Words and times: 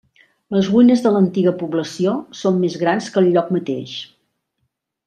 Les 0.55 0.69
ruïnes 0.71 1.03
de 1.03 1.11
l'antiga 1.17 1.53
població 1.61 2.15
són 2.41 2.59
més 2.65 2.81
grans 2.87 3.13
que 3.15 3.25
el 3.25 3.31
lloc 3.37 3.57
mateix. 3.59 3.97